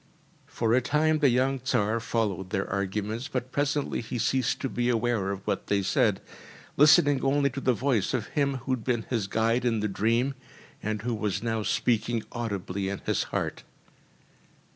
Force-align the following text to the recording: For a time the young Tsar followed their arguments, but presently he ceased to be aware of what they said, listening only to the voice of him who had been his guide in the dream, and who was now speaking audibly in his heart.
For 0.47 0.73
a 0.73 0.81
time 0.81 1.19
the 1.19 1.29
young 1.29 1.59
Tsar 1.59 1.99
followed 1.99 2.49
their 2.49 2.67
arguments, 2.67 3.27
but 3.27 3.51
presently 3.51 4.01
he 4.01 4.17
ceased 4.17 4.59
to 4.61 4.67
be 4.67 4.89
aware 4.89 5.29
of 5.29 5.45
what 5.45 5.67
they 5.67 5.83
said, 5.83 6.21
listening 6.75 7.21
only 7.23 7.51
to 7.51 7.61
the 7.61 7.71
voice 7.75 8.11
of 8.15 8.25
him 8.29 8.55
who 8.65 8.71
had 8.71 8.83
been 8.83 9.05
his 9.11 9.27
guide 9.27 9.63
in 9.63 9.79
the 9.79 9.87
dream, 9.87 10.33
and 10.81 11.03
who 11.03 11.13
was 11.13 11.43
now 11.43 11.61
speaking 11.61 12.23
audibly 12.31 12.89
in 12.89 12.99
his 13.05 13.25
heart. 13.25 13.61